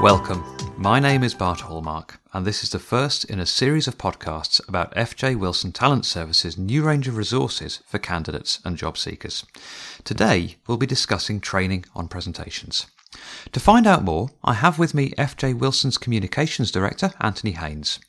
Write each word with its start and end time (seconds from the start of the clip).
Welcome. 0.00 0.42
My 0.78 0.98
name 0.98 1.22
is 1.22 1.34
Bart 1.34 1.60
Hallmark, 1.60 2.22
and 2.32 2.46
this 2.46 2.64
is 2.64 2.70
the 2.70 2.78
first 2.78 3.26
in 3.26 3.38
a 3.38 3.44
series 3.44 3.86
of 3.86 3.98
podcasts 3.98 4.66
about 4.66 4.94
FJ 4.94 5.38
Wilson 5.38 5.72
Talent 5.72 6.06
Services' 6.06 6.56
new 6.56 6.82
range 6.84 7.06
of 7.06 7.18
resources 7.18 7.82
for 7.84 7.98
candidates 7.98 8.60
and 8.64 8.78
job 8.78 8.96
seekers. 8.96 9.44
Today, 10.02 10.56
we'll 10.66 10.78
be 10.78 10.86
discussing 10.86 11.38
training 11.38 11.84
on 11.94 12.08
presentations. 12.08 12.86
To 13.52 13.60
find 13.60 13.86
out 13.86 14.02
more, 14.02 14.30
I 14.42 14.54
have 14.54 14.78
with 14.78 14.94
me 14.94 15.10
FJ 15.18 15.58
Wilson's 15.58 15.98
Communications 15.98 16.70
Director, 16.70 17.12
Anthony 17.20 17.52
Haynes. 17.52 18.00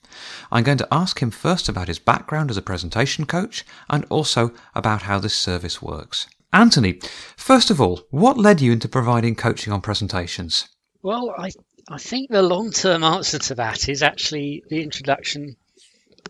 I'm 0.49 0.63
going 0.63 0.77
to 0.77 0.93
ask 0.93 1.21
him 1.21 1.29
first 1.29 1.67
about 1.67 1.89
his 1.89 1.99
background 1.99 2.49
as 2.49 2.57
a 2.57 2.61
presentation 2.61 3.25
coach 3.25 3.65
and 3.89 4.05
also 4.05 4.53
about 4.75 5.01
how 5.01 5.19
this 5.19 5.35
service 5.35 5.81
works. 5.81 6.27
Anthony, 6.53 7.01
first 7.35 7.69
of 7.69 7.81
all, 7.81 8.03
what 8.11 8.37
led 8.37 8.61
you 8.61 8.71
into 8.71 8.87
providing 8.87 9.35
coaching 9.35 9.73
on 9.73 9.81
presentations? 9.81 10.69
Well, 11.03 11.33
I 11.37 11.49
I 11.91 11.97
think 11.97 12.29
the 12.29 12.41
long 12.41 12.71
term 12.71 13.03
answer 13.03 13.37
to 13.37 13.55
that 13.55 13.89
is 13.89 14.01
actually 14.01 14.63
the 14.69 14.81
introduction 14.81 15.57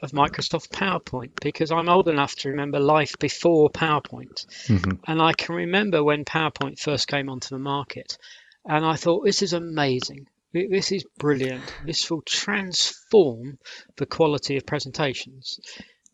of 0.01 0.11
Microsoft 0.11 0.69
PowerPoint 0.69 1.39
because 1.39 1.71
I'm 1.71 1.87
old 1.87 2.07
enough 2.07 2.35
to 2.37 2.49
remember 2.49 2.79
life 2.79 3.13
before 3.19 3.69
PowerPoint. 3.69 4.47
Mm-hmm. 4.65 5.03
And 5.05 5.21
I 5.21 5.33
can 5.33 5.53
remember 5.53 6.03
when 6.03 6.25
PowerPoint 6.25 6.79
first 6.79 7.07
came 7.07 7.29
onto 7.29 7.49
the 7.49 7.59
market. 7.59 8.17
And 8.65 8.83
I 8.83 8.95
thought, 8.95 9.23
this 9.23 9.43
is 9.43 9.53
amazing. 9.53 10.25
This 10.51 10.91
is 10.91 11.05
brilliant. 11.19 11.63
This 11.85 12.09
will 12.09 12.23
transform 12.23 13.59
the 13.97 14.07
quality 14.07 14.57
of 14.57 14.65
presentations. 14.65 15.59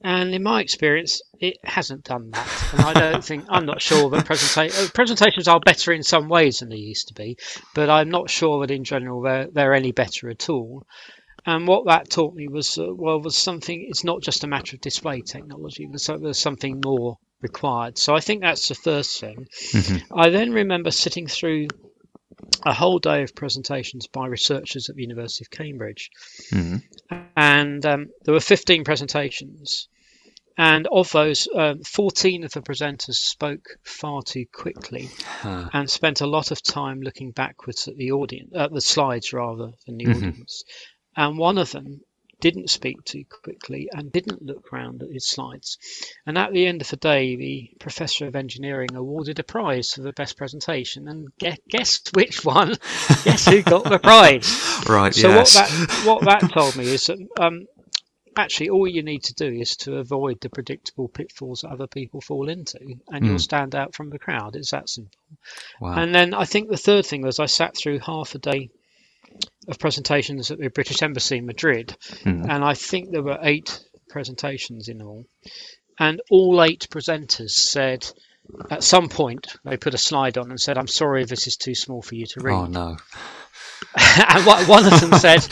And 0.04 0.34
in 0.34 0.44
my 0.44 0.62
experience, 0.62 1.22
it 1.40 1.58
hasn't 1.64 2.04
done 2.04 2.30
that. 2.32 2.70
And 2.74 2.82
I 2.82 2.94
don't 2.94 3.24
think, 3.24 3.46
I'm 3.50 3.66
not 3.66 3.82
sure 3.82 4.10
that 4.12 4.26
presenta- 4.26 4.86
uh, 4.86 4.90
presentations 4.94 5.48
are 5.48 5.60
better 5.60 5.92
in 5.92 6.04
some 6.04 6.30
ways 6.30 6.60
than 6.60 6.70
they 6.70 6.76
used 6.76 7.08
to 7.08 7.16
be, 7.16 7.38
but 7.74 7.90
I'm 7.90 8.10
not 8.10 8.30
sure 8.30 8.62
that 8.62 8.74
in 8.74 8.84
general 8.84 9.22
they're, 9.22 9.48
they're 9.52 9.74
any 9.74 9.92
better 9.92 10.30
at 10.30 10.50
all. 10.50 10.86
And 11.48 11.68
what 11.68 11.86
that 11.88 12.10
taught 12.10 12.36
me 12.36 12.48
was, 12.48 12.78
uh, 12.78 12.94
well, 12.94 13.22
was 13.22 13.36
something, 13.36 13.88
it's 13.90 14.04
not 14.04 14.22
just 14.22 14.44
a 14.44 14.48
matter 14.48 14.76
of 14.76 14.82
display 14.82 15.22
technology, 15.22 15.88
there's, 15.90 16.06
there's 16.06 16.40
something 16.40 16.82
more 16.84 17.18
required. 17.42 17.98
So 17.98 18.16
I 18.16 18.20
think 18.20 18.42
that's 18.42 18.68
the 18.68 18.76
first 18.76 19.20
thing. 19.20 19.48
Mm-hmm. 19.72 20.20
I 20.20 20.30
then 20.30 20.52
remember 20.52 20.92
sitting 20.92 21.28
through 21.28 21.68
a 22.66 22.74
whole 22.74 23.00
day 23.00 23.24
of 23.24 23.36
presentations 23.36 24.08
by 24.08 24.28
researchers 24.28 24.90
at 24.90 24.96
the 24.96 25.02
University 25.02 25.44
of 25.44 25.52
Cambridge. 25.52 26.10
Mm-hmm. 26.52 27.18
And 27.36 27.86
um, 27.86 28.08
there 28.24 28.34
were 28.34 28.40
15 28.40 28.84
presentations. 28.84 29.88
And 30.58 30.88
of 30.92 31.12
those, 31.12 31.48
um, 31.56 31.84
14 31.84 32.44
of 32.44 32.52
the 32.52 32.62
presenters 32.62 33.16
spoke 33.16 33.78
far 33.84 34.24
too 34.24 34.46
quickly 34.52 35.10
huh. 35.42 35.70
and 35.72 35.88
spent 35.88 36.22
a 36.22 36.28
lot 36.28 36.50
of 36.50 36.64
time 36.64 37.02
looking 37.02 37.32
backwards 37.32 37.88
at 37.88 37.96
the 37.96 38.12
audience, 38.12 38.52
at 38.56 38.74
the 38.74 38.82
slides 38.82 39.34
rather 39.34 39.74
than 39.86 39.98
the 39.98 40.06
mm-hmm. 40.06 40.30
audience. 40.30 40.64
And 41.16 41.38
one 41.38 41.60
of 41.60 41.72
them 41.72 42.02
didn't 42.40 42.70
speak 42.70 43.04
too 43.04 43.24
quickly 43.44 43.90
and 43.92 44.12
didn't 44.12 44.44
look 44.44 44.72
round 44.72 45.04
at 45.04 45.12
his 45.12 45.28
slides. 45.28 45.78
And 46.26 46.38
at 46.38 46.54
the 46.54 46.66
end 46.68 46.82
of 46.82 46.90
the 46.90 46.98
day, 46.98 47.36
the 47.36 47.72
professor 47.80 48.28
of 48.28 48.36
engineering 48.36 48.90
awarded 48.96 49.40
a 49.40 49.44
prize 49.44 49.94
for 49.94 50.02
the 50.02 50.14
best 50.14 50.38
presentation. 50.38 51.08
And 51.08 51.30
guess, 51.40 51.58
guess 51.70 52.02
which 52.14 52.46
one? 52.46 52.70
guess 53.24 53.48
who 53.48 53.62
got 53.64 53.84
the 53.86 54.00
prize? 54.00 54.66
Right. 54.88 55.14
So 55.14 55.30
yes. 55.30 55.56
what 55.56 55.68
that 55.68 56.06
what 56.06 56.26
that 56.26 56.52
told 56.52 56.76
me 56.76 56.86
is 56.86 57.08
that. 57.08 57.18
Um, 57.40 57.66
actually 58.38 58.70
all 58.70 58.88
you 58.88 59.04
need 59.04 59.24
to 59.24 59.34
do 59.34 59.48
is 59.48 59.76
to 59.76 59.98
avoid 59.98 60.40
the 60.42 60.50
predictable 60.50 61.08
pitfalls 61.08 61.62
that 61.62 61.72
other 61.72 61.88
people 61.88 62.22
fall 62.22 62.48
into 62.50 62.78
and 62.80 63.24
mm. 63.24 63.26
you'll 63.26 63.34
hmm. 63.34 63.38
stand 63.38 63.74
out 63.74 63.96
from 63.96 64.10
the 64.10 64.20
crowd 64.20 64.56
it's 64.56 64.72
that 64.72 64.88
simple 64.88 65.18
wow. 65.82 65.94
and 65.94 66.14
then 66.14 66.34
i 66.34 66.46
think 66.46 66.70
the 66.70 66.78
third 66.78 67.06
thing 67.06 67.24
was 67.24 67.40
i 67.40 67.48
sat 67.48 67.76
through 67.76 68.00
half 68.00 68.36
a 68.36 68.38
day 68.38 68.70
of 69.68 69.80
presentations 69.80 70.52
at 70.52 70.60
the 70.60 70.70
British 70.70 71.02
Embassy 71.02 71.38
in 71.38 71.46
Madrid, 71.46 71.96
mm. 72.24 72.46
and 72.50 72.64
I 72.64 72.74
think 72.74 73.12
there 73.12 73.24
were 73.24 73.40
eight 73.42 73.80
presentations 74.10 74.88
in 74.88 75.02
all, 75.02 75.26
and 76.00 76.22
all 76.30 76.62
eight 76.64 76.88
presenters 76.90 77.52
said 77.52 78.08
at 78.70 78.84
some 78.84 79.10
point 79.10 79.56
they 79.66 79.78
put 79.78 79.94
a 79.94 79.98
slide 79.98 80.38
on 80.38 80.50
and 80.50 80.60
said, 80.60 80.78
"I'm 80.78 80.88
sorry, 80.88 81.26
this 81.26 81.48
is 81.48 81.58
too 81.58 81.76
small 81.76 82.02
for 82.02 82.16
you 82.16 82.26
to 82.28 82.40
read." 82.40 82.54
Oh 82.54 82.66
no! 82.66 82.98
and 84.30 84.46
one 84.46 84.86
of 84.86 85.02
them 85.02 85.14
said, 85.20 85.46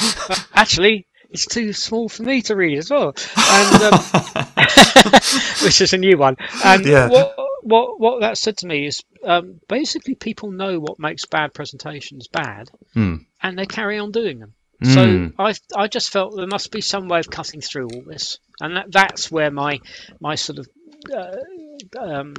"Actually, 0.54 1.08
it's 1.30 1.46
too 1.46 1.74
small 1.74 2.10
for 2.10 2.24
me 2.24 2.42
to 2.44 2.56
read 2.56 2.78
as 2.78 2.90
well," 2.90 3.14
and 3.38 3.84
um, 3.84 4.00
which 5.64 5.82
is 5.82 5.94
a 5.94 5.98
new 5.98 6.18
one. 6.18 6.38
And 6.64 6.86
yeah. 6.86 7.10
what 7.10 7.36
what 7.66 8.00
what 8.00 8.22
that 8.22 8.38
said 8.38 8.58
to 8.58 8.68
me 8.68 8.88
is 8.88 9.04
um, 9.24 9.60
basically 9.68 10.16
people 10.16 10.52
know 10.52 10.80
what 10.80 11.00
makes 11.00 11.26
bad 11.26 11.54
presentations 11.54 12.28
bad, 12.28 12.70
mm. 12.96 13.26
And 13.46 13.58
they 13.58 13.68
carry 13.68 14.00
on 14.00 14.12
doing 14.12 14.40
them. 14.40 14.54
Mm. 14.84 14.94
So 14.94 15.44
I 15.44 15.84
I 15.84 15.88
just 15.88 16.10
felt 16.10 16.36
there 16.36 16.48
must 16.48 16.72
be 16.72 16.82
some 16.82 17.08
way 17.08 17.20
of 17.20 17.30
cutting 17.30 17.62
through 17.62 17.88
all 17.94 18.02
this, 18.06 18.40
and 18.60 18.76
that, 18.76 18.92
that's 18.92 19.32
where 19.32 19.52
my 19.52 19.80
my 20.20 20.36
sort 20.36 20.60
of 20.60 20.68
uh, 21.16 22.00
um, 22.00 22.34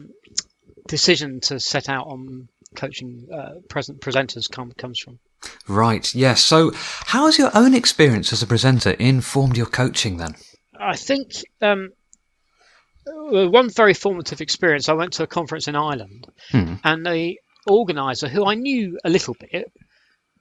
decision 0.89 1.41
to 1.43 1.61
set 1.61 1.89
out 1.89 2.07
on 2.09 2.49
coaching 2.75 3.29
uh, 3.33 3.61
present 3.71 4.01
presenters 4.01 4.51
come, 4.51 4.73
comes 4.73 4.99
from. 4.99 5.19
Right. 5.69 6.13
Yes. 6.15 6.43
So, 6.43 6.73
how 6.75 7.27
has 7.27 7.39
your 7.39 7.51
own 7.55 7.73
experience 7.73 8.33
as 8.33 8.43
a 8.43 8.47
presenter 8.47 8.91
informed 8.91 9.57
your 9.57 9.67
coaching 9.67 10.17
then? 10.17 10.35
I 10.79 10.97
think 10.97 11.31
um, 11.63 11.91
one 13.07 13.71
very 13.71 13.95
formative 13.95 14.41
experience. 14.41 14.89
I 14.89 14.95
went 14.95 15.15
to 15.15 15.23
a 15.23 15.29
conference 15.29 15.69
in 15.69 15.77
Ireland, 15.77 16.27
hmm. 16.51 16.75
and 16.83 17.07
the 17.07 17.39
organizer, 17.67 18.29
who 18.29 18.45
I 18.45 18.55
knew 18.55 18.99
a 19.05 19.11
little 19.11 19.37
bit, 19.39 19.73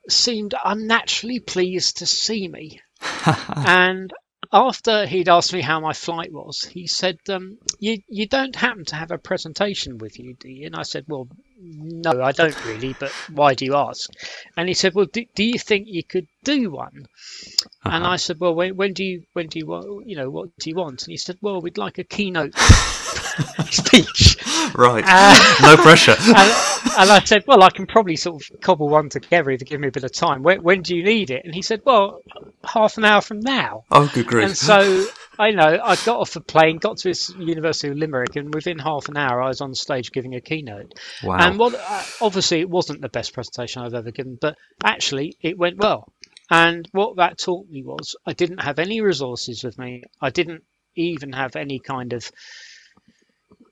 seemed 0.10 0.54
unnaturally 0.64 1.40
pleased 1.40 1.98
to 1.98 2.06
see 2.06 2.48
me. 2.48 2.82
and 3.56 4.14
after 4.52 5.06
he'd 5.06 5.28
asked 5.28 5.54
me 5.54 5.62
how 5.62 5.80
my 5.80 5.94
flight 5.94 6.32
was, 6.32 6.64
he 6.64 6.88
said, 6.88 7.18
um, 7.30 7.58
"You 7.80 8.02
you 8.08 8.28
don't 8.28 8.56
happen 8.56 8.86
to 8.86 8.96
have 8.96 9.12
a 9.12 9.18
presentation 9.18 9.98
with 9.98 10.20
you, 10.20 10.36
do 10.40 10.50
you?" 10.50 10.68
And 10.68 10.76
I 10.76 10.84
said, 10.84 11.06
"Well, 11.08 11.28
no, 11.60 12.22
I 12.22 12.32
don't 12.32 12.66
really, 12.66 12.96
but 13.00 13.12
why 13.32 13.54
do 13.54 13.66
you 13.66 13.76
ask?" 13.76 14.10
And 14.56 14.68
he 14.68 14.74
said, 14.74 14.94
"Well, 14.94 15.08
do, 15.12 15.26
do 15.36 15.44
you 15.44 15.60
think 15.60 15.88
you 15.88 16.04
could 16.04 16.28
do 16.44 16.72
one?" 16.72 17.06
Uh-huh. 17.06 17.90
And 17.92 18.06
I 18.06 18.16
said, 18.18 18.40
"Well, 18.40 18.56
when, 18.56 18.76
when 18.76 18.94
do 18.94 19.04
you 19.04 19.24
when 19.34 19.48
do 19.48 19.60
you 19.60 19.68
want 19.68 20.08
you 20.08 20.16
know 20.16 20.30
what 20.30 20.50
do 20.60 20.70
you 20.70 20.76
want?" 20.76 21.04
And 21.04 21.12
he 21.12 21.18
said, 21.18 21.38
"Well, 21.42 21.62
we'd 21.62 21.78
like 21.78 21.98
a 21.98 22.04
keynote 22.04 22.54
speech." 23.69 24.38
Right. 24.75 25.03
Uh, 25.07 25.56
no 25.62 25.78
pressure. 25.78 26.16
and, 26.19 26.38
and, 26.38 27.12
I 27.12 27.22
said, 27.23 27.44
"Well, 27.47 27.63
I 27.63 27.69
can 27.69 27.88
probably 27.88 28.16
sort 28.16 28.41
of 28.41 28.62
cobble 28.62 28.90
one 28.90 29.09
together 29.09 29.51
if 29.51 29.62
you 29.62 29.68
give 29.68 29.79
me 29.79 29.88
a 29.88 29.91
bit 29.91 30.03
of 30.03 30.12
time. 30.12 30.44
When, 30.44 30.62
when 30.63 30.81
do 30.81 30.96
you 30.96 31.03
need 31.03 31.31
it?" 31.31 31.44
And 31.46 31.53
he 31.53 31.62
said, 31.62 31.81
"Well, 31.85 32.22
half 32.63 32.97
an 32.97 33.06
hour 33.06 33.22
from 33.22 33.40
now." 33.40 33.84
Oh, 33.91 34.09
good 34.13 34.28
grief! 34.28 34.46
And 34.46 34.57
so 34.57 35.07
I 35.38 35.51
know. 35.51 35.79
I 35.84 35.96
got 35.96 36.19
off 36.19 36.31
the 36.31 36.41
plane, 36.41 36.78
got 36.78 36.97
to 36.97 37.09
this 37.09 37.29
University 37.38 37.90
of 37.90 37.97
Limerick, 37.97 38.35
and 38.35 38.53
within 38.53 38.79
half 38.79 39.09
an 39.09 39.18
hour, 39.18 39.41
I 39.41 39.47
was 39.47 39.62
on 39.62 39.73
stage 39.73 40.12
giving 40.12 40.35
a 40.35 40.41
keynote. 40.41 40.94
Wow. 41.23 41.38
And 41.40 41.59
what, 41.59 41.75
uh, 41.75 42.03
obviously, 42.22 42.62
it 42.62 42.69
wasn't 42.69 43.02
the 43.02 43.09
best 43.09 43.34
presentation 43.34 43.81
I've 43.81 43.94
ever 43.94 44.12
given, 44.12 44.38
but 44.40 44.57
actually, 44.84 45.38
it 45.41 45.57
went 45.57 45.78
well. 45.78 46.12
And 46.50 46.88
what 46.91 47.17
that 47.17 47.40
taught 47.40 47.67
me 47.69 47.84
was 47.84 48.16
I 48.25 48.34
didn't 48.34 48.59
have 48.59 48.79
any 48.79 49.02
resources 49.02 49.63
with 49.63 49.78
me. 49.78 50.03
I 50.22 50.29
didn't 50.29 50.63
even 50.96 51.34
have 51.34 51.56
any 51.56 51.79
kind 51.79 52.13
of 52.13 52.31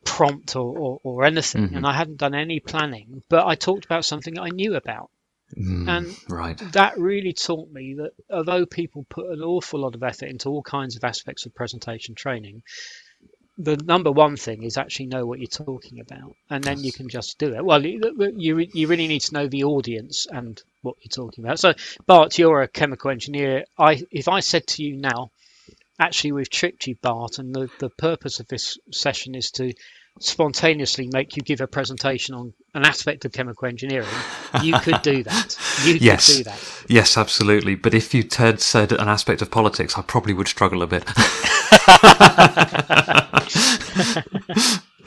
prompt 0.05 0.55
or, 0.55 0.77
or, 0.77 0.99
or 1.03 1.23
anything, 1.23 1.67
mm-hmm. 1.67 1.77
and 1.77 1.85
I 1.85 1.93
hadn't 1.93 2.17
done 2.17 2.35
any 2.35 2.59
planning, 2.59 3.23
but 3.29 3.45
I 3.45 3.55
talked 3.55 3.85
about 3.85 4.05
something 4.05 4.39
I 4.39 4.49
knew 4.49 4.75
about. 4.75 5.09
Mm, 5.57 5.87
and 5.87 6.17
right. 6.29 6.57
that 6.71 6.97
really 6.97 7.33
taught 7.33 7.69
me 7.71 7.95
that 7.95 8.11
although 8.31 8.65
people 8.65 9.05
put 9.09 9.27
an 9.27 9.41
awful 9.41 9.81
lot 9.81 9.93
of 9.93 10.01
effort 10.01 10.25
into 10.29 10.49
all 10.49 10.63
kinds 10.63 10.95
of 10.95 11.03
aspects 11.03 11.45
of 11.45 11.53
presentation 11.53 12.15
training, 12.15 12.63
the 13.57 13.77
number 13.77 14.11
one 14.11 14.35
thing 14.35 14.63
is 14.63 14.77
actually 14.77 15.05
know 15.07 15.25
what 15.25 15.39
you're 15.39 15.47
talking 15.47 15.99
about, 15.99 16.35
and 16.49 16.63
then 16.63 16.77
yes. 16.77 16.85
you 16.85 16.91
can 16.91 17.07
just 17.07 17.37
do 17.37 17.53
it. 17.53 17.63
Well, 17.63 17.85
you 17.85 18.57
you 18.73 18.87
really 18.87 19.07
need 19.07 19.21
to 19.21 19.33
know 19.33 19.47
the 19.47 19.65
audience 19.65 20.25
and 20.29 20.59
what 20.81 20.95
you're 21.01 21.25
talking 21.25 21.43
about. 21.43 21.59
So, 21.59 21.73
Bart, 22.07 22.37
you're 22.39 22.61
a 22.61 22.67
chemical 22.67 23.11
engineer. 23.11 23.65
I 23.77 24.01
if 24.11 24.27
I 24.27 24.39
said 24.39 24.65
to 24.67 24.83
you 24.83 24.97
now, 24.97 25.29
actually, 25.99 26.33
we've 26.33 26.49
tricked 26.49 26.87
you, 26.87 26.95
Bart, 27.01 27.39
and 27.39 27.53
the 27.53 27.69
the 27.79 27.89
purpose 27.89 28.39
of 28.39 28.47
this 28.47 28.77
session 28.91 29.35
is 29.35 29.51
to 29.51 29.73
spontaneously 30.19 31.09
make 31.11 31.35
you 31.35 31.43
give 31.43 31.61
a 31.61 31.67
presentation 31.67 32.35
on 32.35 32.53
an 32.73 32.85
aspect 32.85 33.25
of 33.25 33.31
chemical 33.31 33.67
engineering, 33.67 34.07
you 34.61 34.77
could 34.79 35.01
do 35.01 35.23
that. 35.23 35.57
You 35.83 35.95
yes. 35.95 36.27
could 36.27 36.37
do 36.37 36.43
that. 36.43 36.85
Yes, 36.87 37.17
absolutely. 37.17 37.73
But 37.75 37.95
if 37.95 38.13
you 38.13 38.23
had 38.37 38.61
said 38.61 38.91
an 38.91 39.09
aspect 39.09 39.41
of 39.41 39.49
politics, 39.49 39.97
I 39.97 40.03
probably 40.03 40.33
would 40.33 40.47
struggle 40.47 40.83
a 40.83 40.87
bit. 40.87 41.03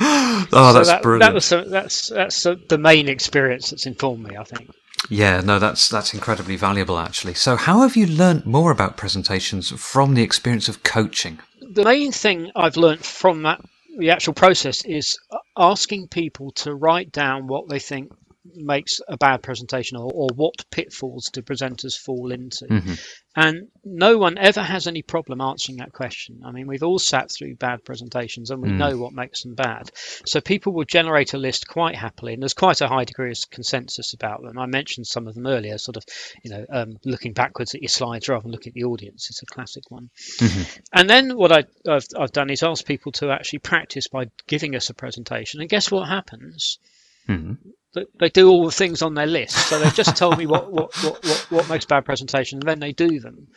oh, 0.00 0.72
that's 0.74 0.88
so 0.88 0.92
that, 0.92 1.02
brilliant. 1.02 1.20
That 1.20 1.34
was 1.34 1.48
that's 1.70 2.08
that's 2.08 2.42
the 2.42 2.78
main 2.78 3.08
experience 3.08 3.70
that's 3.70 3.86
informed 3.86 4.24
me. 4.24 4.36
I 4.36 4.44
think. 4.44 4.70
Yeah, 5.08 5.40
no, 5.40 5.58
that's 5.58 5.88
that's 5.88 6.14
incredibly 6.14 6.56
valuable 6.56 6.98
actually. 6.98 7.34
So, 7.34 7.56
how 7.56 7.80
have 7.80 7.96
you 7.96 8.06
learnt 8.06 8.46
more 8.46 8.70
about 8.70 8.96
presentations 8.96 9.70
from 9.70 10.14
the 10.14 10.22
experience 10.22 10.68
of 10.68 10.82
coaching? 10.82 11.38
The 11.60 11.84
main 11.84 12.12
thing 12.12 12.50
I've 12.56 12.76
learnt 12.76 13.04
from 13.04 13.42
that 13.42 13.60
the 13.98 14.10
actual 14.10 14.34
process 14.34 14.84
is 14.84 15.18
asking 15.56 16.08
people 16.08 16.50
to 16.52 16.74
write 16.74 17.12
down 17.12 17.46
what 17.46 17.68
they 17.68 17.78
think 17.78 18.12
makes 18.56 19.00
a 19.08 19.16
bad 19.16 19.42
presentation 19.42 19.96
or, 19.96 20.10
or 20.12 20.28
what 20.34 20.64
pitfalls 20.70 21.30
do 21.32 21.42
presenters 21.42 21.96
fall 21.96 22.32
into? 22.32 22.66
Mm-hmm. 22.66 22.94
And 23.38 23.68
no 23.84 24.16
one 24.16 24.38
ever 24.38 24.62
has 24.62 24.86
any 24.86 25.02
problem 25.02 25.42
answering 25.42 25.76
that 25.78 25.92
question. 25.92 26.40
I 26.44 26.52
mean, 26.52 26.66
we've 26.66 26.82
all 26.82 26.98
sat 26.98 27.30
through 27.30 27.56
bad 27.56 27.84
presentations 27.84 28.50
and 28.50 28.62
we 28.62 28.70
mm. 28.70 28.78
know 28.78 28.96
what 28.96 29.12
makes 29.12 29.42
them 29.42 29.54
bad. 29.54 29.90
So 30.24 30.40
people 30.40 30.72
will 30.72 30.86
generate 30.86 31.34
a 31.34 31.38
list 31.38 31.68
quite 31.68 31.96
happily, 31.96 32.32
and 32.32 32.42
there's 32.42 32.54
quite 32.54 32.80
a 32.80 32.88
high 32.88 33.04
degree 33.04 33.30
of 33.30 33.50
consensus 33.50 34.14
about 34.14 34.42
them. 34.42 34.58
I 34.58 34.64
mentioned 34.64 35.06
some 35.06 35.28
of 35.28 35.34
them 35.34 35.46
earlier, 35.46 35.76
sort 35.76 35.98
of, 35.98 36.04
you 36.42 36.50
know, 36.50 36.64
um, 36.70 36.96
looking 37.04 37.34
backwards 37.34 37.74
at 37.74 37.82
your 37.82 37.90
slides 37.90 38.26
rather 38.26 38.42
than 38.42 38.52
looking 38.52 38.70
at 38.70 38.74
the 38.74 38.84
audience. 38.84 39.28
It's 39.28 39.42
a 39.42 39.46
classic 39.46 39.90
one. 39.90 40.08
Mm-hmm. 40.38 40.80
And 40.94 41.10
then 41.10 41.36
what 41.36 41.52
I, 41.52 41.64
have 41.86 42.06
I've 42.18 42.32
done 42.32 42.48
is 42.48 42.62
ask 42.62 42.86
people 42.86 43.12
to 43.12 43.30
actually 43.30 43.58
practice 43.58 44.08
by 44.08 44.30
giving 44.46 44.74
us 44.74 44.88
a 44.88 44.94
presentation. 44.94 45.60
And 45.60 45.68
guess 45.68 45.90
what 45.90 46.08
happens? 46.08 46.78
Mm-hmm 47.28 47.70
they 48.18 48.28
do 48.28 48.50
all 48.50 48.64
the 48.64 48.72
things 48.72 49.02
on 49.02 49.14
their 49.14 49.26
list. 49.26 49.56
So 49.68 49.78
they've 49.78 49.94
just 49.94 50.16
told 50.16 50.38
me 50.38 50.46
what, 50.46 50.70
what, 50.72 50.94
what, 51.02 51.24
what, 51.24 51.46
what 51.50 51.68
makes 51.68 51.84
bad 51.84 52.04
presentation, 52.04 52.58
and 52.58 52.68
then 52.68 52.80
they 52.80 52.92
do 52.92 53.20
them. 53.20 53.48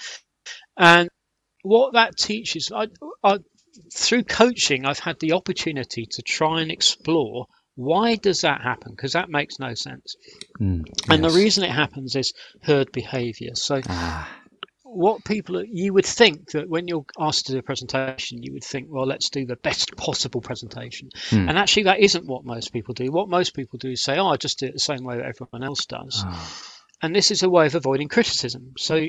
And 0.78 1.10
what 1.64 1.94
that 1.94 2.18
teaches, 2.18 2.72
I, 2.74 2.88
I, 3.24 3.40
through 3.94 4.24
coaching, 4.24 4.86
I've 4.86 5.00
had 5.00 5.20
the 5.20 5.34
opportunity 5.34 6.06
to 6.12 6.22
try 6.22 6.62
and 6.62 6.72
explore 6.72 7.46
why 7.76 8.16
does 8.16 8.42
that 8.42 8.60
happen? 8.60 8.92
Because 8.92 9.14
that 9.14 9.30
makes 9.30 9.58
no 9.58 9.74
sense. 9.74 10.18
Mm, 10.60 10.84
yes. 10.86 10.96
And 11.10 11.24
the 11.24 11.30
reason 11.30 11.64
it 11.64 11.72
happens 11.72 12.14
is 12.14 12.34
herd 12.62 12.92
behavior. 12.92 13.52
So 13.54 13.82
ah 13.88 14.30
what 14.92 15.24
people 15.24 15.64
you 15.64 15.94
would 15.94 16.06
think 16.06 16.52
that 16.52 16.68
when 16.68 16.88
you're 16.88 17.06
asked 17.20 17.46
to 17.46 17.54
do 17.54 17.60
a 17.60 17.64
presentation 17.64 18.42
you 18.42 18.54
would 18.54 18.64
think 18.64 18.88
well 18.90 19.06
let's 19.06 19.30
do 19.30 19.46
the 19.46 19.56
best 19.58 19.96
possible 19.96 20.42
presentation 20.42 21.10
hmm. 21.30 21.48
and 21.48 21.58
actually 21.58 21.84
that 21.84 22.00
isn't 22.00 22.26
what 22.26 22.44
most 22.44 22.74
people 22.74 22.94
do 22.94 23.12
what 23.12 23.30
most 23.30 23.54
people 23.54 23.78
do 23.78 23.92
is 23.92 24.02
say 24.02 24.18
oh 24.18 24.28
i 24.28 24.36
just 24.36 24.60
do 24.60 24.66
it 24.66 24.74
the 24.74 24.80
same 24.80 25.04
way 25.04 25.18
that 25.18 25.26
everyone 25.26 25.64
else 25.64 25.86
does 25.86 26.24
oh. 26.26 26.64
and 27.04 27.16
this 27.16 27.30
is 27.30 27.44
a 27.44 27.50
way 27.50 27.66
of 27.66 27.76
avoiding 27.76 28.08
criticism 28.08 28.74
so 28.78 29.06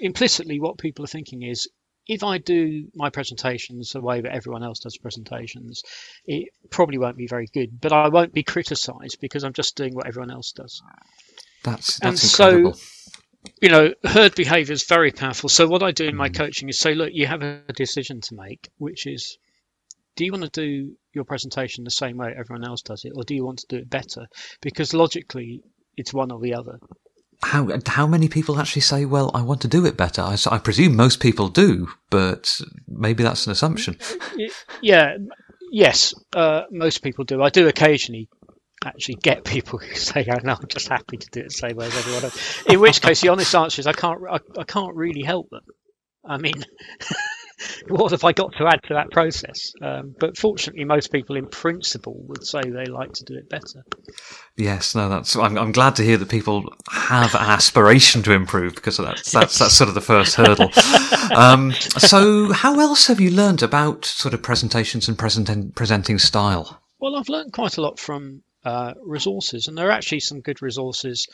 implicitly 0.00 0.60
what 0.60 0.78
people 0.78 1.04
are 1.04 1.08
thinking 1.08 1.42
is 1.42 1.68
if 2.06 2.24
I 2.24 2.38
do 2.38 2.88
my 2.94 3.08
presentations 3.08 3.92
the 3.92 4.00
way 4.00 4.20
that 4.20 4.34
everyone 4.34 4.64
else 4.64 4.80
does 4.80 4.96
presentations, 4.96 5.82
it 6.26 6.48
probably 6.68 6.98
won't 6.98 7.16
be 7.16 7.28
very 7.28 7.46
good, 7.54 7.80
but 7.80 7.92
I 7.92 8.08
won't 8.08 8.32
be 8.32 8.42
criticized 8.42 9.18
because 9.20 9.44
I'm 9.44 9.52
just 9.52 9.76
doing 9.76 9.94
what 9.94 10.08
everyone 10.08 10.32
else 10.32 10.50
does. 10.50 10.82
That's, 11.62 12.00
that's 12.00 12.40
and 12.40 12.50
incredible. 12.50 12.72
so 12.72 12.80
you 13.60 13.68
know, 13.68 13.92
herd 14.04 14.34
behavior 14.34 14.72
is 14.72 14.84
very 14.84 15.10
powerful. 15.10 15.48
So 15.48 15.66
what 15.66 15.82
I 15.82 15.92
do 15.92 16.06
in 16.06 16.16
my 16.16 16.28
coaching 16.28 16.68
is 16.68 16.78
say, 16.78 16.94
look, 16.94 17.10
you 17.12 17.26
have 17.26 17.42
a 17.42 17.62
decision 17.74 18.20
to 18.22 18.34
make, 18.34 18.68
which 18.78 19.06
is, 19.06 19.38
do 20.16 20.24
you 20.24 20.32
want 20.32 20.44
to 20.44 20.50
do 20.50 20.96
your 21.14 21.24
presentation 21.24 21.84
the 21.84 21.90
same 21.90 22.16
way 22.16 22.34
everyone 22.36 22.66
else 22.66 22.82
does 22.82 23.04
it, 23.04 23.12
or 23.14 23.24
do 23.24 23.34
you 23.34 23.44
want 23.44 23.58
to 23.60 23.66
do 23.68 23.76
it 23.76 23.90
better? 23.90 24.26
Because 24.60 24.94
logically, 24.94 25.62
it's 25.96 26.12
one 26.12 26.30
or 26.30 26.40
the 26.40 26.54
other. 26.54 26.78
How 27.42 27.70
how 27.86 28.06
many 28.06 28.28
people 28.28 28.58
actually 28.58 28.82
say, 28.82 29.06
well, 29.06 29.30
I 29.32 29.40
want 29.40 29.62
to 29.62 29.68
do 29.68 29.86
it 29.86 29.96
better? 29.96 30.20
I, 30.20 30.36
I 30.50 30.58
presume 30.58 30.94
most 30.94 31.20
people 31.20 31.48
do, 31.48 31.88
but 32.10 32.60
maybe 32.86 33.22
that's 33.22 33.46
an 33.46 33.52
assumption. 33.52 33.96
Yeah, 34.82 35.16
yes, 35.72 36.12
uh, 36.34 36.64
most 36.70 37.02
people 37.02 37.24
do. 37.24 37.42
I 37.42 37.48
do 37.48 37.66
occasionally 37.66 38.28
actually 38.84 39.16
get 39.16 39.44
people 39.44 39.78
who 39.78 39.94
say, 39.94 40.26
"Oh 40.30 40.38
no, 40.42 40.54
I'm 40.54 40.68
just 40.68 40.88
happy 40.88 41.16
to 41.16 41.28
do 41.30 41.40
it 41.40 41.44
the 41.44 41.50
same 41.50 41.76
way 41.76 41.86
as 41.86 41.96
everyone 41.96 42.24
else." 42.24 42.62
In 42.66 42.80
which 42.80 43.00
case, 43.00 43.20
the 43.20 43.28
honest 43.28 43.54
answer 43.54 43.80
is, 43.80 43.86
I 43.86 43.92
can't, 43.92 44.20
I, 44.30 44.38
I 44.58 44.64
can't 44.64 44.94
really 44.94 45.22
help 45.22 45.50
them. 45.50 45.64
I 46.24 46.36
mean, 46.36 46.64
what 47.88 48.10
have 48.12 48.24
I 48.24 48.32
got 48.32 48.52
to 48.56 48.66
add 48.66 48.82
to 48.84 48.94
that 48.94 49.10
process? 49.10 49.72
Um, 49.82 50.14
but 50.18 50.36
fortunately, 50.36 50.84
most 50.84 51.12
people, 51.12 51.36
in 51.36 51.46
principle, 51.46 52.16
would 52.28 52.44
say 52.44 52.60
they 52.62 52.86
like 52.86 53.12
to 53.14 53.24
do 53.24 53.34
it 53.34 53.48
better. 53.48 53.84
Yes, 54.56 54.94
no, 54.94 55.08
that's. 55.08 55.36
I'm, 55.36 55.56
I'm 55.56 55.72
glad 55.72 55.96
to 55.96 56.02
hear 56.02 56.16
that 56.18 56.28
people 56.28 56.72
have 56.90 57.34
an 57.34 57.42
aspiration 57.42 58.22
to 58.24 58.32
improve 58.32 58.74
because 58.74 58.96
that's 58.98 59.32
that's 59.32 59.58
that's 59.58 59.74
sort 59.74 59.88
of 59.88 59.94
the 59.94 60.00
first 60.00 60.36
hurdle. 60.36 60.70
um, 61.34 61.72
so, 61.72 62.52
how 62.52 62.78
else 62.80 63.06
have 63.06 63.20
you 63.20 63.30
learned 63.30 63.62
about 63.62 64.04
sort 64.04 64.34
of 64.34 64.42
presentations 64.42 65.08
and 65.08 65.18
present, 65.18 65.74
presenting 65.74 66.18
style? 66.18 66.82
Well, 66.98 67.16
I've 67.16 67.30
learned 67.30 67.52
quite 67.52 67.78
a 67.78 67.80
lot 67.80 67.98
from 67.98 68.42
uh, 68.64 68.94
resources, 69.02 69.68
and 69.68 69.76
there 69.76 69.88
are 69.88 69.92
actually 69.92 70.20
some 70.20 70.40
good 70.40 70.62
resources 70.62 71.26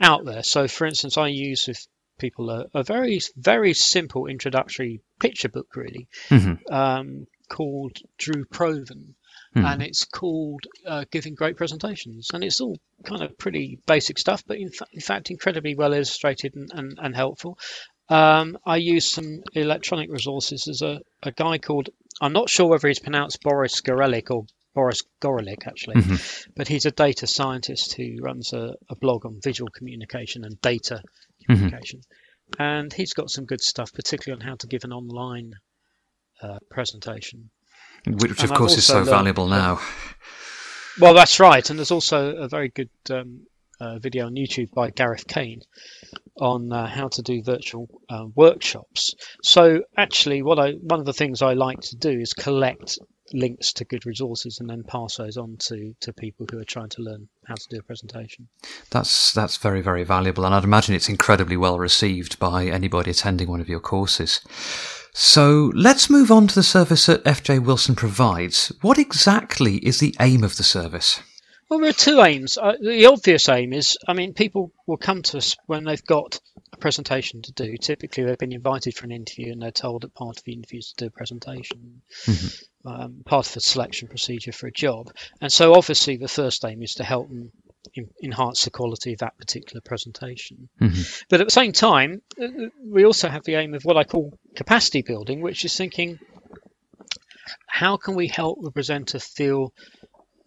out 0.00 0.24
there. 0.24 0.42
So, 0.42 0.68
for 0.68 0.86
instance, 0.86 1.16
I 1.16 1.28
use 1.28 1.66
with 1.66 1.86
people 2.18 2.50
a, 2.50 2.66
a 2.74 2.82
very 2.82 3.20
very 3.36 3.74
simple 3.74 4.26
introductory 4.26 5.00
picture 5.18 5.48
book, 5.48 5.76
really, 5.76 6.08
mm-hmm. 6.28 6.72
um, 6.72 7.26
called 7.48 7.98
Drew 8.18 8.44
Provan. 8.44 9.14
Mm. 9.54 9.70
And 9.70 9.82
it's 9.82 10.06
called 10.06 10.62
uh, 10.86 11.04
Giving 11.10 11.34
Great 11.34 11.58
Presentations. 11.58 12.30
And 12.32 12.42
it's 12.42 12.60
all 12.62 12.78
kind 13.04 13.22
of 13.22 13.36
pretty 13.36 13.78
basic 13.86 14.18
stuff, 14.18 14.42
but 14.46 14.56
in, 14.56 14.70
fa- 14.70 14.86
in 14.92 15.02
fact, 15.02 15.30
incredibly 15.30 15.74
well 15.74 15.92
illustrated 15.92 16.54
and, 16.54 16.70
and, 16.72 16.98
and 17.02 17.14
helpful. 17.14 17.58
Um, 18.08 18.56
I 18.64 18.76
use 18.76 19.10
some 19.10 19.42
electronic 19.52 20.10
resources. 20.10 20.64
There's 20.64 20.80
a, 20.80 21.00
a 21.22 21.32
guy 21.32 21.58
called, 21.58 21.90
I'm 22.20 22.32
not 22.32 22.48
sure 22.48 22.66
whether 22.66 22.88
he's 22.88 22.98
pronounced 22.98 23.42
Boris 23.42 23.82
Gorelik 23.82 24.30
or 24.30 24.46
Boris 24.74 25.02
Gorolik, 25.20 25.66
actually, 25.66 25.96
mm-hmm. 25.96 26.50
but 26.56 26.68
he's 26.68 26.86
a 26.86 26.90
data 26.90 27.26
scientist 27.26 27.94
who 27.94 28.16
runs 28.20 28.52
a, 28.52 28.74
a 28.88 28.96
blog 28.96 29.26
on 29.26 29.40
visual 29.42 29.70
communication 29.70 30.44
and 30.44 30.60
data 30.60 30.96
mm-hmm. 30.96 31.52
communication. 31.52 32.00
Mm-hmm. 32.00 32.62
And 32.62 32.92
he's 32.92 33.12
got 33.12 33.30
some 33.30 33.44
good 33.44 33.60
stuff, 33.60 33.92
particularly 33.92 34.40
on 34.40 34.46
how 34.46 34.56
to 34.56 34.66
give 34.66 34.84
an 34.84 34.92
online 34.92 35.52
uh, 36.42 36.58
presentation. 36.70 37.50
Which, 38.06 38.30
and 38.30 38.50
of 38.50 38.56
course, 38.56 38.76
is 38.76 38.86
so 38.86 38.94
learned, 38.96 39.08
valuable 39.08 39.46
now. 39.46 39.80
Well, 41.00 41.14
that's 41.14 41.40
right. 41.40 41.68
And 41.68 41.78
there's 41.78 41.90
also 41.90 42.36
a 42.36 42.48
very 42.48 42.68
good 42.68 42.90
um, 43.10 43.46
uh, 43.80 43.98
video 43.98 44.26
on 44.26 44.34
YouTube 44.34 44.70
by 44.72 44.90
Gareth 44.90 45.26
Kane 45.26 45.62
on 46.40 46.72
uh, 46.72 46.86
how 46.86 47.08
to 47.08 47.22
do 47.22 47.42
virtual 47.42 47.88
uh, 48.08 48.26
workshops. 48.34 49.14
So 49.42 49.82
actually, 49.96 50.42
what 50.42 50.58
I 50.58 50.72
one 50.72 51.00
of 51.00 51.06
the 51.06 51.12
things 51.12 51.42
I 51.42 51.54
like 51.54 51.80
to 51.80 51.96
do 51.96 52.10
is 52.10 52.32
collect 52.32 52.98
links 53.32 53.72
to 53.74 53.84
good 53.84 54.06
resources 54.06 54.58
and 54.60 54.68
then 54.68 54.82
pass 54.82 55.16
those 55.16 55.36
on 55.36 55.56
to, 55.58 55.94
to 56.00 56.12
people 56.12 56.46
who 56.50 56.58
are 56.58 56.64
trying 56.64 56.88
to 56.90 57.02
learn 57.02 57.28
how 57.46 57.54
to 57.54 57.66
do 57.70 57.78
a 57.78 57.82
presentation. 57.82 58.48
That's 58.90 59.32
that's 59.32 59.56
very 59.56 59.80
very 59.80 60.04
valuable, 60.04 60.44
and 60.44 60.54
I'd 60.54 60.64
imagine 60.64 60.94
it's 60.94 61.08
incredibly 61.08 61.56
well 61.56 61.78
received 61.78 62.38
by 62.38 62.66
anybody 62.66 63.10
attending 63.10 63.48
one 63.48 63.60
of 63.60 63.68
your 63.68 63.80
courses. 63.80 64.40
So 65.14 65.70
let's 65.74 66.08
move 66.08 66.30
on 66.30 66.46
to 66.46 66.54
the 66.54 66.62
service 66.62 67.06
that 67.06 67.24
FJ 67.24 67.64
Wilson 67.64 67.94
provides. 67.94 68.72
What 68.80 68.98
exactly 68.98 69.76
is 69.76 70.00
the 70.00 70.16
aim 70.20 70.42
of 70.42 70.56
the 70.56 70.62
service? 70.62 71.20
Well, 71.72 71.80
there 71.80 71.88
are 71.88 71.94
two 71.94 72.20
aims. 72.20 72.58
Uh, 72.58 72.74
the 72.78 73.06
obvious 73.06 73.48
aim 73.48 73.72
is, 73.72 73.96
I 74.06 74.12
mean, 74.12 74.34
people 74.34 74.74
will 74.86 74.98
come 74.98 75.22
to 75.22 75.38
us 75.38 75.56
when 75.64 75.84
they've 75.84 76.04
got 76.04 76.38
a 76.70 76.76
presentation 76.76 77.40
to 77.40 77.52
do. 77.52 77.78
Typically, 77.78 78.24
they've 78.24 78.36
been 78.36 78.52
invited 78.52 78.94
for 78.94 79.06
an 79.06 79.10
interview 79.10 79.52
and 79.52 79.62
they're 79.62 79.70
told 79.70 80.02
that 80.02 80.14
part 80.14 80.36
of 80.36 80.44
the 80.44 80.52
interview 80.52 80.80
is 80.80 80.92
to 80.92 81.04
do 81.04 81.06
a 81.06 81.10
presentation, 81.10 82.02
mm-hmm. 82.26 82.88
um, 82.88 83.22
part 83.24 83.46
of 83.46 83.54
the 83.54 83.62
selection 83.62 84.06
procedure 84.06 84.52
for 84.52 84.66
a 84.66 84.70
job. 84.70 85.14
And 85.40 85.50
so, 85.50 85.72
obviously, 85.72 86.18
the 86.18 86.28
first 86.28 86.62
aim 86.66 86.82
is 86.82 86.96
to 86.96 87.04
help 87.04 87.30
them 87.30 87.52
in, 87.94 88.10
enhance 88.22 88.64
the 88.64 88.70
quality 88.70 89.14
of 89.14 89.20
that 89.20 89.38
particular 89.38 89.80
presentation. 89.80 90.68
Mm-hmm. 90.78 91.24
But 91.30 91.40
at 91.40 91.46
the 91.46 91.52
same 91.52 91.72
time, 91.72 92.20
uh, 92.38 92.48
we 92.84 93.06
also 93.06 93.30
have 93.30 93.44
the 93.44 93.54
aim 93.54 93.72
of 93.72 93.86
what 93.86 93.96
I 93.96 94.04
call 94.04 94.38
capacity 94.54 95.00
building, 95.00 95.40
which 95.40 95.64
is 95.64 95.74
thinking 95.74 96.18
how 97.66 97.96
can 97.96 98.14
we 98.14 98.28
help 98.28 98.60
the 98.60 98.70
presenter 98.70 99.18
feel 99.18 99.72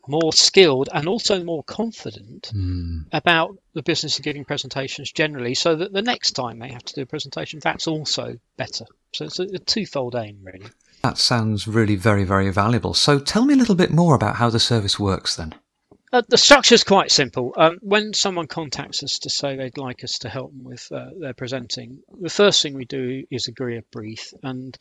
more 0.08 0.34
skilled 0.34 0.90
and 0.94 1.08
also 1.08 1.44
more 1.44 1.64
confident 1.64 2.52
mm. 2.54 3.06
about 3.12 3.58
the 3.74 3.84
business 3.84 4.18
of 4.18 4.24
giving 4.24 4.46
presentations 4.46 5.12
generally 5.12 5.54
so 5.54 5.76
that 5.76 5.94
the 5.94 6.02
next 6.02 6.32
time 6.32 6.60
they 6.60 6.70
have 6.70 6.84
to 6.84 6.94
do 6.94 7.02
a 7.02 7.06
presentation 7.06 7.60
that's 7.62 7.88
also 7.88 8.38
better. 8.58 8.86
So 9.14 9.26
it's 9.26 9.40
a, 9.40 9.44
a 9.44 9.60
twofold 9.60 10.16
aim 10.16 10.40
really. 10.44 10.68
That 11.04 11.18
sounds 11.18 11.68
really 11.68 11.96
very 11.96 12.24
very 12.24 12.52
valuable. 12.52 12.94
So 12.94 13.20
tell 13.20 13.46
me 13.46 13.54
a 13.54 13.58
little 13.58 13.76
bit 13.76 13.92
more 13.92 14.16
about 14.16 14.38
how 14.38 14.50
the 14.50 14.60
service 14.60 15.00
works 15.00 15.36
then. 15.36 15.54
Uh, 16.16 16.22
the 16.30 16.38
structure 16.38 16.76
is 16.76 16.84
quite 16.86 17.12
simple. 17.12 17.54
Um, 17.58 17.78
when 17.82 18.14
someone 18.14 18.48
contacts 18.48 19.04
us 19.04 19.20
to 19.20 19.30
say 19.30 19.58
they'd 19.58 19.78
like 19.78 20.02
us 20.02 20.20
to 20.20 20.30
help 20.30 20.52
them 20.52 20.64
with 20.64 20.90
uh, 20.90 21.10
their 21.20 21.34
presenting, 21.34 22.00
the 22.22 22.30
first 22.30 22.62
thing 22.62 22.74
we 22.74 22.86
do 22.86 23.26
is 23.30 23.50
agree 23.50 23.78
a 23.78 23.82
brief, 23.92 24.34
and 24.42 24.78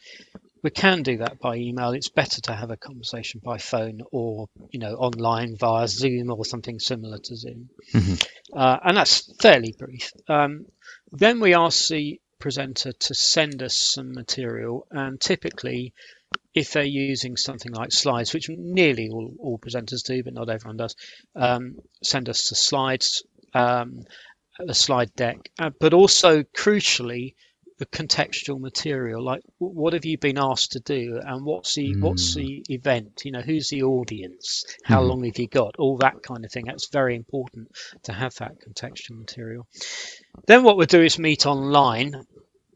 we 0.64 0.70
can 0.70 1.02
do 1.02 1.18
that 1.18 1.38
by 1.38 1.56
email. 1.56 1.90
It's 1.90 2.08
better 2.08 2.40
to 2.40 2.54
have 2.54 2.70
a 2.70 2.76
conversation 2.76 3.40
by 3.44 3.58
phone 3.58 4.00
or 4.10 4.48
you 4.70 4.80
know 4.80 4.94
online 4.94 5.56
via 5.56 5.86
Zoom 5.86 6.30
or 6.30 6.44
something 6.46 6.80
similar 6.80 7.18
to 7.18 7.36
Zoom, 7.36 7.68
mm-hmm. 7.92 8.58
uh, 8.58 8.78
and 8.82 8.96
that's 8.96 9.30
fairly 9.40 9.74
brief. 9.78 10.10
Um, 10.26 10.64
then 11.12 11.38
we 11.38 11.54
ask 11.54 11.88
the 11.88 12.18
presenter 12.40 12.92
to 12.92 13.14
send 13.14 13.62
us 13.62 13.76
some 13.76 14.14
material, 14.14 14.86
and 14.90 15.20
typically, 15.20 15.92
if 16.54 16.72
they're 16.72 16.84
using 16.84 17.36
something 17.36 17.72
like 17.72 17.92
slides, 17.92 18.32
which 18.32 18.48
nearly 18.48 19.10
all, 19.10 19.34
all 19.38 19.58
presenters 19.58 20.02
do, 20.02 20.24
but 20.24 20.32
not 20.32 20.48
everyone 20.48 20.78
does, 20.78 20.96
um, 21.36 21.76
send 22.02 22.30
us 22.30 22.48
the 22.48 22.54
slides, 22.54 23.22
um, 23.52 24.04
a 24.66 24.74
slide 24.74 25.14
deck, 25.14 25.36
uh, 25.58 25.70
but 25.78 25.92
also 25.92 26.42
crucially 26.42 27.34
the 27.78 27.86
contextual 27.86 28.60
material 28.60 29.22
like 29.22 29.42
what 29.58 29.94
have 29.94 30.04
you 30.04 30.16
been 30.16 30.38
asked 30.38 30.72
to 30.72 30.80
do? 30.80 31.20
And 31.24 31.44
what's 31.44 31.74
the 31.74 31.94
mm. 31.94 32.00
what's 32.00 32.34
the 32.34 32.64
event? 32.68 33.22
You 33.24 33.32
know 33.32 33.40
who's 33.40 33.68
the 33.68 33.82
audience? 33.82 34.64
How 34.84 35.02
mm. 35.02 35.08
long 35.08 35.24
have 35.24 35.38
you 35.38 35.48
got? 35.48 35.76
All 35.78 35.96
that 35.98 36.22
kind 36.22 36.44
of 36.44 36.52
thing. 36.52 36.66
That's 36.66 36.88
very 36.88 37.16
important 37.16 37.68
to 38.04 38.12
have 38.12 38.34
that 38.36 38.60
contextual 38.60 39.18
material. 39.18 39.66
Then 40.46 40.62
what 40.62 40.76
we'll 40.76 40.86
do 40.86 41.02
is 41.02 41.18
meet 41.18 41.46
online. 41.46 42.24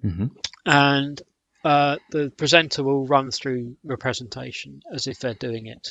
Mm-hmm. 0.05 0.27
and 0.65 1.21
uh, 1.65 1.97
the 2.13 2.31
presenter 2.31 2.85
will 2.85 3.05
run 3.05 3.33
through 3.33 3.77
the 3.83 3.97
presentation 3.97 4.81
as 4.93 5.09
if 5.09 5.19
they're 5.19 5.35
doing 5.35 5.67
it 5.67 5.89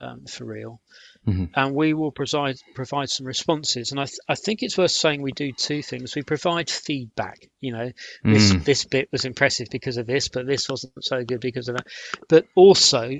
um, 0.00 0.24
for 0.26 0.44
real 0.44 0.80
Mm-hmm. 1.26 1.44
and 1.54 1.74
we 1.74 1.94
will 1.94 2.10
provide 2.10 2.56
provide 2.74 3.08
some 3.08 3.26
responses. 3.26 3.92
And 3.92 3.98
I, 3.98 4.04
th- 4.04 4.18
I 4.28 4.34
think 4.34 4.62
it's 4.62 4.76
worth 4.76 4.90
saying 4.90 5.22
we 5.22 5.32
do 5.32 5.52
two 5.52 5.82
things. 5.82 6.14
We 6.14 6.20
provide 6.22 6.68
feedback. 6.68 7.48
You 7.62 7.72
know, 7.72 7.92
this 8.22 8.52
mm. 8.52 8.62
this 8.62 8.84
bit 8.84 9.08
was 9.10 9.24
impressive 9.24 9.68
because 9.70 9.96
of 9.96 10.06
this, 10.06 10.28
but 10.28 10.46
this 10.46 10.68
wasn't 10.68 10.92
so 11.02 11.24
good 11.24 11.40
because 11.40 11.68
of 11.68 11.76
that. 11.76 11.86
But 12.28 12.44
also, 12.54 13.10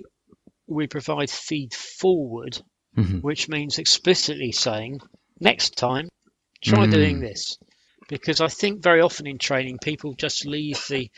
we 0.66 0.86
provide 0.86 1.30
feed 1.30 1.72
forward, 1.72 2.60
mm-hmm. 2.94 3.20
which 3.20 3.48
means 3.48 3.78
explicitly 3.78 4.52
saying 4.52 5.00
next 5.40 5.78
time 5.78 6.10
try 6.62 6.86
mm. 6.86 6.90
doing 6.90 7.20
this 7.20 7.56
because 8.08 8.42
I 8.42 8.48
think 8.48 8.82
very 8.82 9.00
often 9.00 9.26
in 9.26 9.38
training 9.38 9.78
people 9.82 10.12
just 10.12 10.44
leave 10.44 10.84
the 10.88 11.10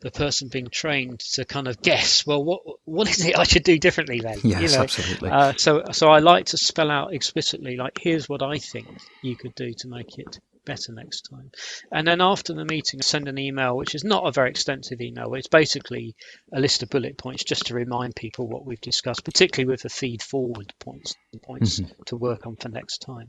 the 0.00 0.10
person 0.10 0.48
being 0.48 0.68
trained 0.70 1.20
to 1.20 1.44
kind 1.44 1.66
of 1.66 1.82
guess, 1.82 2.26
well, 2.26 2.44
what 2.44 2.60
what 2.84 3.08
is 3.08 3.24
it 3.24 3.38
I 3.38 3.44
should 3.44 3.64
do 3.64 3.78
differently 3.78 4.20
then? 4.20 4.38
Yes, 4.44 4.62
you 4.62 4.76
know? 4.76 4.82
absolutely. 4.82 5.30
Uh, 5.30 5.52
so 5.56 5.84
so 5.92 6.08
I 6.08 6.20
like 6.20 6.46
to 6.46 6.56
spell 6.56 6.90
out 6.90 7.12
explicitly, 7.12 7.76
like, 7.76 7.98
here's 8.00 8.28
what 8.28 8.42
I 8.42 8.58
think 8.58 8.86
you 9.22 9.36
could 9.36 9.54
do 9.54 9.72
to 9.78 9.88
make 9.88 10.18
it 10.18 10.38
better 10.64 10.92
next 10.92 11.22
time. 11.30 11.50
And 11.90 12.06
then 12.06 12.20
after 12.20 12.52
the 12.52 12.64
meeting, 12.64 13.00
send 13.00 13.26
an 13.26 13.38
email, 13.38 13.76
which 13.76 13.94
is 13.94 14.04
not 14.04 14.26
a 14.26 14.32
very 14.32 14.50
extensive 14.50 15.00
email. 15.00 15.34
It's 15.34 15.48
basically 15.48 16.14
a 16.52 16.60
list 16.60 16.82
of 16.82 16.90
bullet 16.90 17.16
points 17.16 17.42
just 17.42 17.66
to 17.66 17.74
remind 17.74 18.14
people 18.14 18.46
what 18.46 18.66
we've 18.66 18.80
discussed, 18.80 19.24
particularly 19.24 19.70
with 19.70 19.82
the 19.82 19.88
feed 19.88 20.22
forward 20.22 20.72
points, 20.78 21.14
points 21.42 21.80
mm-hmm. 21.80 22.02
to 22.06 22.16
work 22.16 22.46
on 22.46 22.56
for 22.56 22.68
next 22.68 22.98
time. 22.98 23.28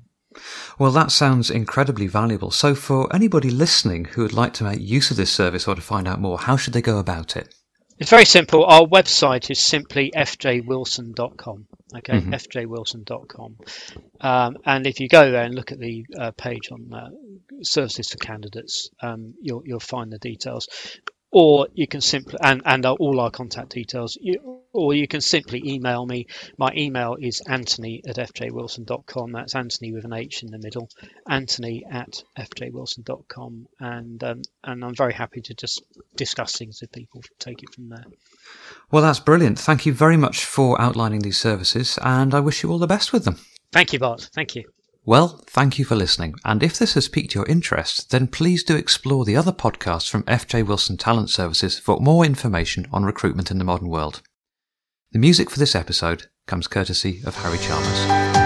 Well, 0.78 0.92
that 0.92 1.12
sounds 1.12 1.50
incredibly 1.50 2.08
valuable. 2.08 2.52
So, 2.52 2.76
for 2.76 3.14
anybody 3.14 3.50
listening 3.50 4.06
who 4.06 4.22
would 4.22 4.34
like 4.34 4.54
to 4.56 4.64
make 4.64 4.80
use 4.80 5.12
of 5.12 5.18
this 5.18 5.32
service 5.32 5.68
or 5.68 5.76
to 5.76 5.82
find 5.82 6.08
out 6.08 6.22
more, 6.22 6.38
how 6.38 6.56
should 6.56 6.74
they 6.74 6.82
go 6.82 7.00
about 7.00 7.36
it? 7.36 7.54
It's 7.98 8.12
very 8.12 8.26
simple. 8.26 8.64
Our 8.64 8.88
website 8.88 9.52
is 9.52 9.60
simply 9.60 10.12
fjwilson.com. 10.16 11.68
Okay, 11.98 12.14
mm-hmm. 12.14 12.34
fjwilson.com. 12.34 13.58
Um, 14.22 14.58
and 14.66 14.88
if 14.88 15.00
you 15.02 15.10
go 15.10 15.32
there 15.32 15.44
and 15.44 15.54
look 15.54 15.72
at 15.72 15.80
the 15.80 16.06
uh, 16.18 16.32
page 16.32 16.72
on 16.72 16.94
uh, 16.94 17.10
services 17.62 18.10
for 18.10 18.18
candidates, 18.18 18.90
um, 19.02 19.34
you'll, 19.42 19.64
you'll 19.66 19.82
find 19.82 20.14
the 20.14 20.20
details 20.20 20.70
or 21.32 21.68
you 21.74 21.88
can 21.88 22.02
simply 22.02 22.40
and 22.42 22.62
and 22.66 22.86
all 22.86 23.20
our 23.20 23.30
contact 23.30 23.70
details 23.70 24.18
you, 24.20 24.59
or 24.74 24.94
you 24.94 25.08
can 25.08 25.22
simply 25.22 25.62
email 25.66 26.06
me. 26.06 26.28
My 26.58 26.72
email 26.76 27.18
is 27.20 27.42
anthony 27.48 28.02
at 28.08 28.18
fjwilson.com 28.18 29.32
that's 29.32 29.56
anthony 29.56 29.92
with 29.92 30.06
an 30.06 30.14
h 30.14 30.44
in 30.44 30.52
the 30.52 30.60
middle 30.60 30.90
anthony 31.28 31.84
at 31.90 32.24
fjwilson.com 32.38 33.68
and 33.80 34.24
um, 34.24 34.42
and 34.64 34.84
i'm 34.84 34.96
very 34.96 35.14
happy 35.14 35.42
to 35.42 35.54
just 35.54 35.82
discuss 36.16 36.58
things 36.58 36.80
with 36.82 36.92
people 36.92 37.22
take 37.40 37.64
it 37.64 37.74
from 37.74 37.90
there. 37.90 38.06
Well 38.92 39.04
that's 39.04 39.20
brilliant. 39.20 39.60
Thank 39.60 39.86
you 39.86 39.94
very 39.94 40.18
much 40.18 40.46
for 40.46 40.80
outlining 40.82 41.22
these 41.22 41.38
services 41.38 41.98
and 42.02 42.34
i 42.34 42.40
wish 42.40 42.64
you 42.64 42.72
all 42.72 42.80
the 42.80 42.88
best 42.88 43.14
with 43.14 43.26
them. 43.26 43.40
Thank 43.72 43.94
you 43.94 44.00
bart. 44.00 44.30
Thank 44.34 44.56
you. 44.56 44.66
Well, 45.06 45.42
thank 45.48 45.80
you 45.80 45.86
for 45.86 45.96
listening, 45.96 46.36
and 46.46 46.62
if 46.62 46.78
this 46.78 46.94
has 46.94 47.08
piqued 47.08 47.34
your 47.34 47.48
interest, 47.48 48.12
then 48.12 48.28
please 48.28 48.64
do 48.64 48.76
explore 48.76 49.26
the 49.26 49.36
other 49.36 49.52
podcasts 49.52 50.08
from 50.08 50.22
FJ 50.24 50.68
Wilson 50.68 50.98
Talent 50.98 51.32
Services 51.32 51.80
for 51.80 52.00
more 52.00 52.26
information 52.26 52.86
on 52.92 53.06
recruitment 53.06 53.50
in 53.50 53.58
the 53.58 53.64
modern 53.64 53.88
world. 53.88 54.22
The 55.12 55.18
music 55.18 55.50
for 55.50 55.58
this 55.58 55.74
episode 55.74 56.28
comes 56.46 56.68
courtesy 56.68 57.24
of 57.26 57.36
Harry 57.38 57.58
Chalmers. 57.58 58.39